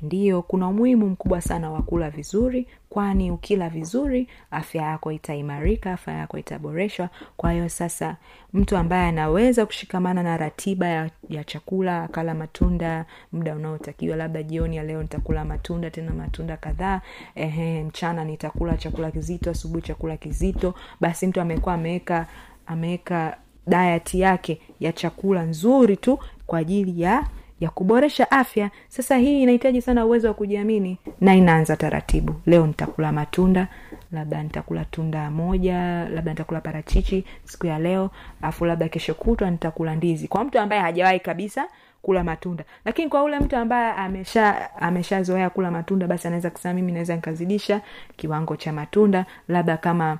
ndiyo 0.02 0.42
kuna 0.42 0.68
umuhimu 0.68 1.08
mkubwa 1.08 1.40
sana 1.40 1.70
wa 1.70 1.82
kula 1.82 2.10
vizuri 2.10 2.66
kwani 2.90 3.30
ukila 3.30 3.68
vizuri 3.68 4.28
afya 4.50 4.82
yako 4.82 5.12
itaimarika 5.12 5.92
afya 5.92 6.14
yako 6.14 6.38
itaboreshwa. 6.38 7.08
Kwa 7.36 7.52
hiyo 7.52 7.68
sasa 7.68 8.16
mtu 8.52 8.76
ambaye 8.76 9.08
anaweza 9.08 9.66
kushikamana 9.66 10.22
na 10.22 10.36
ratiba 10.36 10.86
ya, 10.86 11.10
ya 11.28 11.44
chakula 11.44 12.02
akala 12.02 12.34
matunda 12.34 13.04
muda 13.32 13.56
unaotakiwa 13.56 14.16
labda 14.16 14.42
jioni 14.42 14.76
ya 14.76 14.82
leo 14.82 15.02
nitakula 15.02 15.44
matunda 15.44 15.90
tena 15.90 16.12
matunda 16.12 16.56
kadhaa 16.56 17.00
ehe 17.34 17.84
mchana 17.84 18.24
nitakula 18.24 18.76
chakula 18.76 19.10
kizito 19.10 19.50
asubuhi 19.50 19.82
chakula 19.82 20.16
kizito 20.16 20.74
basi 21.00 21.26
mtu 21.26 21.40
amekuwa 21.40 21.74
ameweka 21.74 22.26
ameweka 22.66 23.36
diet 23.68 24.14
yake 24.14 24.60
ya 24.80 24.92
chakula 24.92 25.42
nzuri 25.42 25.96
tu 25.96 26.18
kwa 26.46 26.58
ajili 26.58 27.00
ya 27.02 27.24
ya 27.60 27.70
kuboresha 27.70 28.30
afya. 28.30 28.70
Sasa 28.88 29.16
hii 29.16 29.42
inahitaji 29.42 29.82
sana 29.82 30.06
uwezo 30.06 30.28
wa 30.28 30.34
kujiamini. 30.34 30.98
Na 31.20 31.34
inaanza 31.34 31.76
taratibu. 31.76 32.34
Leo 32.46 32.66
nitakula 32.66 33.12
matunda 33.12 33.68
labda 34.12 34.42
nitakula 34.42 34.84
tunda 34.84 35.30
moja 35.30 36.08
labda 36.08 36.32
nitakula 36.32 36.60
parachichi 36.60 37.24
siku 37.44 37.66
ya 37.66 37.78
leo 37.78 38.10
afu 38.42 38.64
labda 38.64 38.88
kesho 38.88 39.14
kutwa 39.14 39.50
nitakula 39.50 39.94
ndizi. 39.96 40.28
Kwa 40.28 40.44
mtu 40.44 40.58
ambaye 40.58 40.80
hajawahi 40.82 41.20
kabisa 41.20 41.66
kula 42.02 42.24
matunda. 42.24 42.64
Lakini 42.84 43.08
kwa 43.08 43.22
ule 43.22 43.38
mtu 43.40 43.56
ambaye 43.56 43.92
amesha 43.92 44.76
ameshazoea 44.76 45.50
kula 45.50 45.70
matunda 45.70 46.06
basi 46.06 46.26
anaweza 46.28 46.50
kusema 46.50 46.74
mimi 46.74 46.92
naweza 46.92 47.14
nikazidisha 47.16 47.80
kiwango 48.16 48.56
cha 48.56 48.72
matunda. 48.72 49.26
Labda 49.48 49.76
kama 49.76 50.18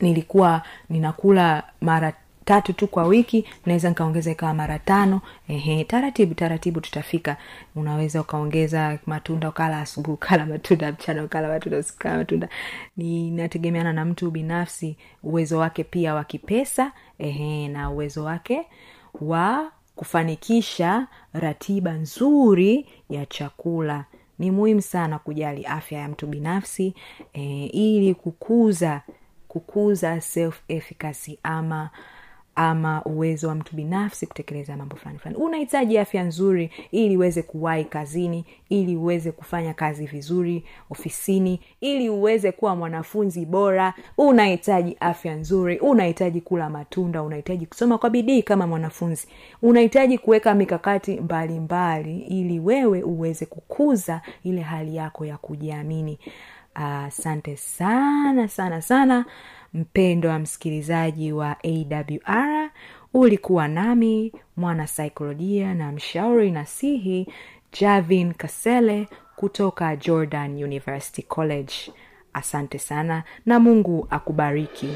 nilikuwa 0.00 0.62
ninakula 0.90 1.62
mara 1.80 2.12
tatu 2.48 2.72
tu 2.72 2.86
kwa 2.86 3.04
wiki 3.04 3.44
naweza 3.66 3.88
nikaongeza 3.88 4.30
ikawa 4.30 4.54
mara 4.54 4.78
tano. 4.78 5.20
Ehe 5.48 5.84
taratibu 5.84 6.34
taratibu 6.34 6.80
tutafika. 6.80 7.36
Unaweza 7.76 8.20
ukaongeza 8.20 8.98
matunda 9.06 9.48
ukala 9.48 9.80
asubuhi 9.80 10.14
ukala 10.14 10.46
matunda 10.46 10.92
mchana 10.92 11.24
ukala 11.24 11.48
matunda 11.48 11.78
usiku 11.78 12.08
matunda. 12.08 12.48
Inategemeana 12.98 13.92
na 13.92 14.04
mtu 14.04 14.30
binafsi 14.30 14.96
uwezo 15.22 15.58
wake 15.58 15.84
pia 15.84 16.14
wa 16.14 16.24
kipesa 16.24 16.92
ehe 17.18 17.68
na 17.68 17.90
uwezo 17.90 18.24
wake 18.24 18.66
wa 19.20 19.72
kufanikisha 19.96 21.06
ratiba 21.32 21.92
nzuri 21.92 22.86
ya 23.10 23.26
chakula. 23.26 24.04
Ni 24.38 24.50
muhimu 24.50 24.82
sana 24.82 25.18
kujali 25.18 25.64
afya 25.66 25.98
ya 25.98 26.08
mtu 26.08 26.26
binafsi 26.26 26.94
e, 27.32 27.66
ili 27.66 28.14
kukuza 28.14 29.02
kukuza 29.48 30.20
self 30.20 30.60
efficacy 30.68 31.38
ama 31.42 31.90
ama 32.60 33.02
uwezo 33.04 33.48
wa 33.48 33.54
mtu 33.54 33.76
binafsi 33.76 34.26
kutekeleza 34.26 34.76
mambo 34.76 34.96
fulani 34.96 35.18
fulani. 35.18 35.36
Unahitaji 35.36 35.98
afya 35.98 36.22
nzuri 36.24 36.70
ili 36.90 37.16
uweze 37.16 37.42
kuwahi 37.42 37.84
kazini 37.84 38.44
ili 38.68 38.96
uweze 38.96 39.32
kufanya 39.32 39.74
kazi 39.74 40.06
vizuri 40.06 40.64
ofisini 40.90 41.60
ili 41.80 42.08
uweze 42.08 42.52
kuwa 42.52 42.76
mwanafunzi 42.76 43.46
bora. 43.46 43.94
Unahitaji 44.16 44.96
afya 45.00 45.34
nzuri 45.34 45.78
unahitaji 45.78 46.40
kula 46.40 46.70
matunda 46.70 47.22
unahitaji 47.22 47.66
kusoma 47.66 47.98
kwa 47.98 48.10
bidii 48.10 48.42
kama 48.42 48.66
mwanafunzi. 48.66 49.28
Unahitaji 49.62 50.18
kuweka 50.18 50.54
mikakati 50.54 51.20
mbalimbali 51.20 51.60
mbali, 51.60 52.18
ili 52.20 52.60
wewe 52.60 53.02
uweze 53.02 53.46
kukuza 53.46 54.20
ile 54.44 54.60
hali 54.62 54.96
yako 54.96 55.24
ya 55.24 55.36
kujiamini. 55.36 56.18
Asante 56.74 57.52
uh, 57.52 57.58
sana 57.58 58.48
sana 58.48 58.82
sana 58.82 59.24
mpendo 59.78 60.28
wa 60.28 60.38
msikilizaji 60.38 61.32
wa 61.32 61.56
awr 61.64 62.70
ulikuwa 63.14 63.68
nami 63.68 64.32
mwana 64.56 64.86
saikolojia 64.86 65.74
na 65.74 65.92
mshauri 65.92 66.50
nasihi 66.50 67.26
javin 67.80 68.34
kasele 68.34 69.08
kutoka 69.36 69.96
jordan 69.96 70.62
university 70.64 71.22
college. 71.22 71.74
Asante 72.32 72.78
sana 72.78 73.22
na 73.46 73.60
mungu 73.60 74.06
akubariki 74.10 74.88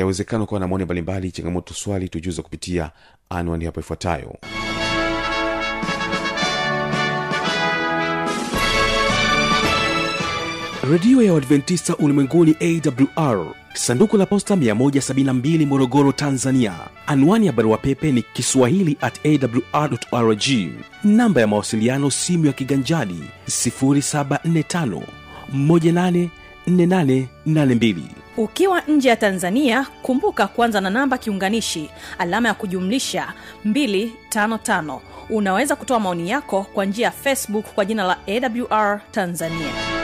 yawezekana 0.00 0.46
kuwa 0.46 0.60
na 0.60 0.68
maoni 0.68 0.84
mbalimbali 0.84 1.30
changamoto 1.32 1.74
swali 1.74 2.08
tujuza 2.08 2.42
kupitia 2.42 2.90
anwani 3.30 3.64
hapo 3.64 3.80
ifuatayo. 3.80 4.36
Redio 10.90 11.22
ya 11.22 11.32
uadventista 11.34 11.96
ulimwenguni 11.96 12.56
awr 12.60 13.46
sanduku 13.74 14.16
la 14.16 14.26
posta 14.26 14.54
172 14.54 15.66
morogoro 15.66 16.12
tanzania. 16.12 16.74
Anwani 17.06 17.46
ya 17.46 17.52
barua 17.52 17.78
pepe 17.78 18.12
ni 18.12 18.22
kiswahili 18.22 18.96
at 19.00 19.20
awrrg 19.26 20.42
namba 21.04 21.40
ya 21.40 21.46
mawasiliano 21.46 22.10
simu 22.10 22.46
ya 22.46 22.52
kiganjadi 22.52 23.22
745 23.48 25.02
184882 26.68 27.96
ukiwa 28.36 28.80
nje 28.80 29.08
ya 29.08 29.16
tanzania 29.16 29.86
kumbuka 30.02 30.46
kwanza 30.46 30.80
na 30.80 30.90
namba 30.90 31.18
kiunganishi 31.18 31.90
alama 32.18 32.48
ya 32.48 32.54
kujumlisha 32.54 33.32
255 33.66 34.98
unaweza 35.30 35.76
kutoa 35.76 36.00
maoni 36.00 36.30
yako 36.30 36.66
kwa 36.74 36.84
njia 36.84 37.04
ya 37.06 37.10
facebook 37.10 37.64
kwa 37.74 37.84
jina 37.84 38.04
la 38.04 38.16
awr 38.26 39.00
tanzania. 39.10 40.00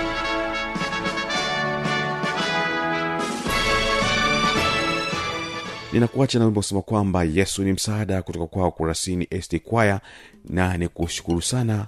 Ninakuacha 5.92 6.38
na 6.38 6.44
wimbo 6.44 6.60
kusema 6.60 6.82
kwamba 6.82 7.24
yesu 7.24 7.62
ni 7.64 7.72
msaada 7.72 8.22
kutoka 8.22 8.46
kwao 8.46 8.70
kurasini 8.70 9.28
st. 9.42 9.58
Kwaya 9.58 10.00
na 10.48 10.76
ni 10.76 10.88
kushukuru 10.88 11.42
sana 11.42 11.86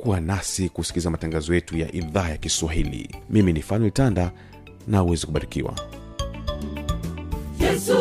kuwa 0.00 0.20
nasi 0.20 0.68
kusikiliza 0.68 1.10
matangazo 1.10 1.54
yetu 1.54 1.76
ya 1.78 1.92
idhaa 1.94 2.28
ya 2.28 2.36
kiswahili. 2.36 3.16
Mimi 3.30 3.52
ni 3.52 3.62
fanuel 3.62 3.90
tanda 3.92 4.32
na 4.88 5.02
uwezi 5.02 5.26
kubarikiwa. 5.26 5.74
Yesu 7.60 7.92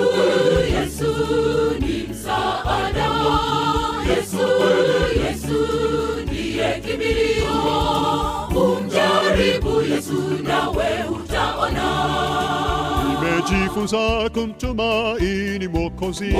nimejifunza 13.51 14.29
kumtumaini 14.33 15.67
mwokozi. 15.67 16.33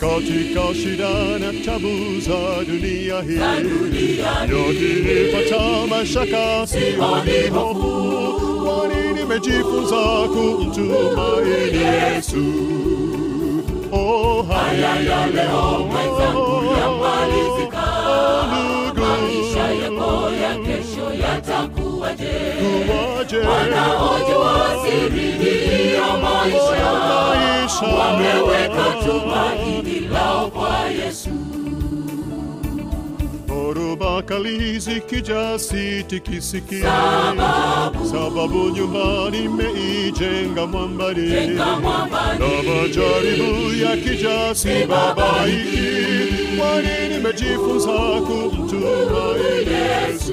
Katika 0.00 0.74
shida 0.74 1.38
na 1.38 1.52
tabu 1.64 2.20
za 2.20 2.64
dunia 2.66 3.22
hii. 3.22 3.36
Yakinipata 4.52 5.86
mashaka. 5.90 6.66
Sioni 6.66 7.48
hofu. 7.54 8.40
Kwani 8.64 9.12
nimejifunza 9.20 9.96
kumtumaini 10.28 11.78
yesu? 11.78 12.44
Oh, 13.92 14.42
haya 14.42 15.00
ya 15.00 15.26
leo 15.26 15.78
Mwenzangu 15.90 16.47
yatakuwaje? 22.24 23.36
kuwaje 23.36 23.36
Wanaojua 23.36 24.76
siri 24.84 25.20
hii 25.32 25.94
ya 25.94 26.16
maisha. 26.16 26.92
Maisha 27.08 27.86
wameweka 27.86 28.84
tumaini 29.04 30.00
lao 30.00 30.50
kwa 30.50 30.78
Yesu. 31.04 31.30
Dhoruba 33.46 34.22
kali 34.22 34.78
zikija 34.78 35.58
sitikisiki, 35.58 36.80
Sababu. 36.80 38.06
Sababu 38.10 38.70
nyumbani 38.70 39.48
meijenga 39.48 40.66
mwambani, 40.66 41.46
na 41.46 41.76
majaribu 42.62 43.74
yakija 43.82 44.54
sibabaiki, 44.54 45.88
kwani 46.58 47.08
nimejifunza 47.14 47.92
kumtumaini 48.26 49.72
Yesu. 49.72 50.32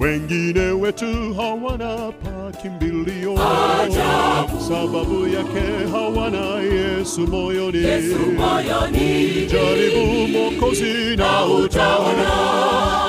Wengine 0.00 0.60
wetu 0.60 1.34
hawana 1.34 2.12
pa 2.12 2.52
kimbilio, 2.62 3.38
sababu 4.68 5.26
yake 5.28 5.90
hawana 5.92 6.60
Yesu 6.74 7.20
moyoni. 7.20 7.78
Yesu 7.78 8.18
moyoni 8.18 9.46
Jaribu 9.46 10.28
Mwokozi 10.28 11.16
na 11.16 11.44
utaona 11.46 12.30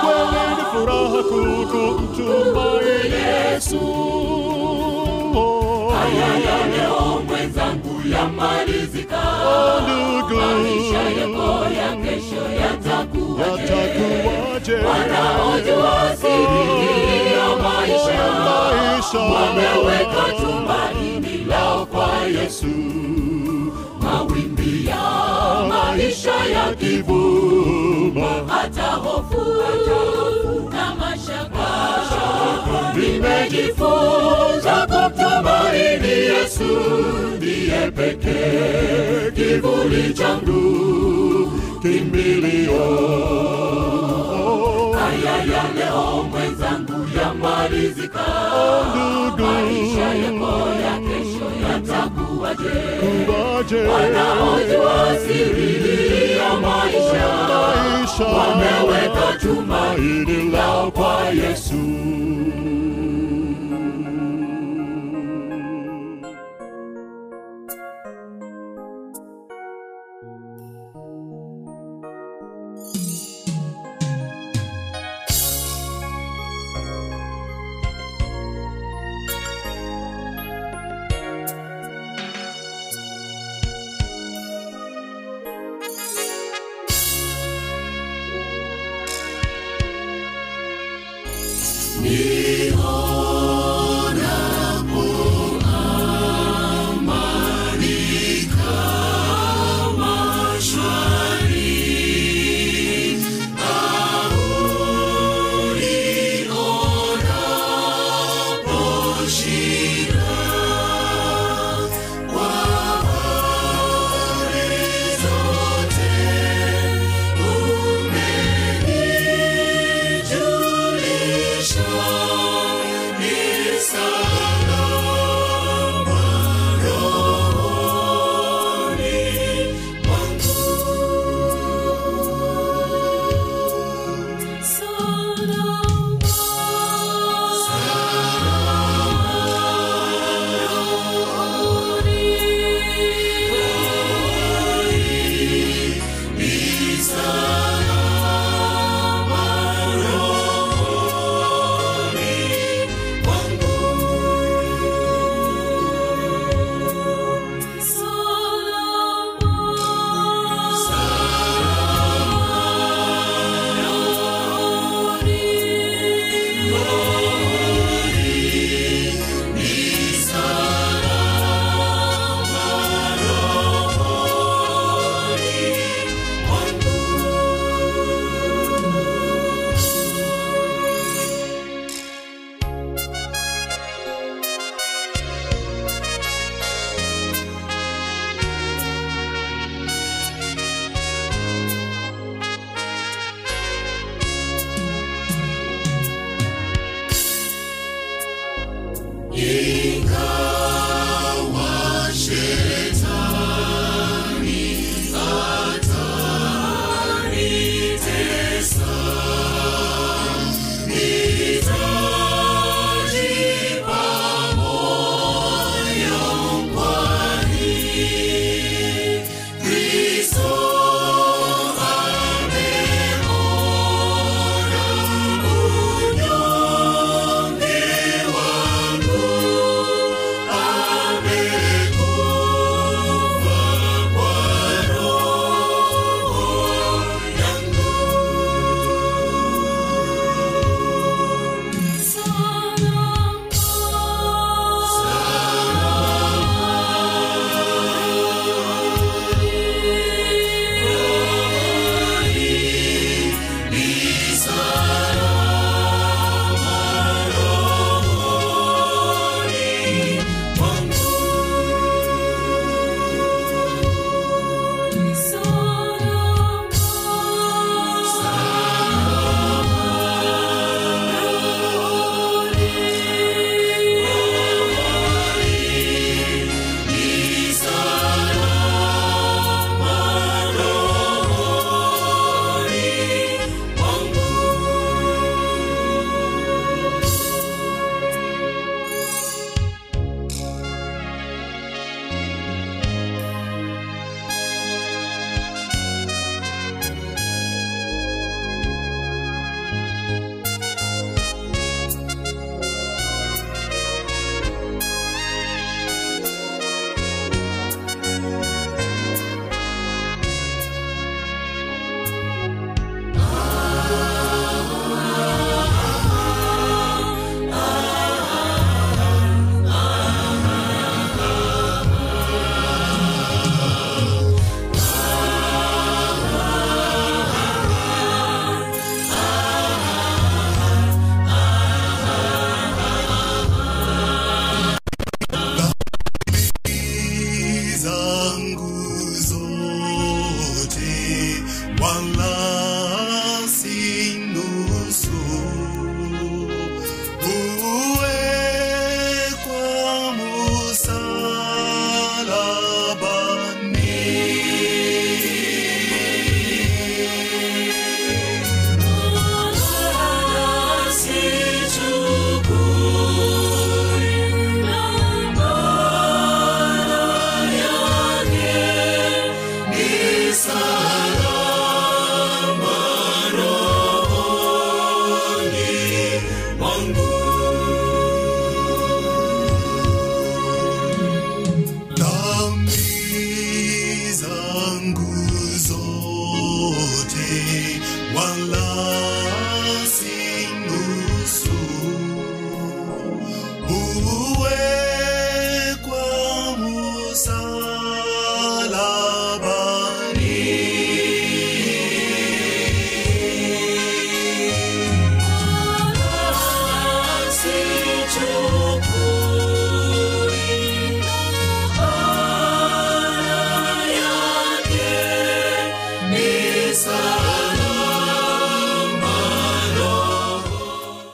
kweli 0.02 0.56
ni 0.58 0.64
furaha 0.72 1.24
kuu 1.24 1.68
kumtumaini 1.68 3.16
Yesu. 3.54 3.80
haya 5.94 6.28
ya 6.40 6.68
leo 6.68 7.22
mwenzangu 7.28 8.02
yamalizika. 8.14 9.22
Ndugu, 9.84 10.36
Maisha 10.36 11.22
yako 11.22 11.66
ya 11.74 11.96
kesho 11.96 12.42
yatakuwaje? 12.62 12.81
Yatakuwaje? 13.40 14.76
Wanaojua 14.76 16.16
siri 16.22 16.62
hii 16.82 17.34
ya 17.34 17.48
maisha. 17.64 18.32
maisha. 18.44 19.20
Wameweka 19.20 20.26
tumaini 20.40 21.46
lao 21.46 21.86
kwa 21.86 22.10
Yesu. 22.42 22.66
Mawimbi 24.02 24.88
ya 24.88 25.04
maisha 25.70 26.34
yakivuma, 26.54 28.30
hata 28.48 28.82
hofu 28.84 29.42
na 30.72 30.96
mashaka, 30.96 31.68
nimejifunza 32.96 34.88
kumtumaini 34.88 36.08
Yesu, 36.10 36.64
ndiye 37.38 37.92
pekee 37.92 39.32
kivuli 39.36 40.14
changu, 40.14 40.62
kimbilio 41.82 42.80
haya 45.00 45.38
ya 45.38 45.64
leo 45.76 46.24
mwenzangu 46.24 47.08
yamalizika. 47.18 48.26
Maisha 49.38 50.14
yako 50.16 50.70
ya 50.70 50.98
kesho 51.00 51.48
yatakuwaje? 51.72 52.70
kuwaje? 53.00 53.88
Wanaojua 53.88 55.16
siri 55.28 56.38
ya 56.38 56.54
maisha 56.54 57.28
wameweka 58.26 59.40
tumaini 59.42 60.52
lao 60.52 60.92
kwa 60.92 61.22
Yesu. 61.30 61.61